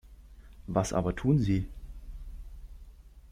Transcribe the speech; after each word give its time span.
Was 0.65 0.93
aber 0.93 1.15
tun 1.15 1.37
Sie? 1.37 1.67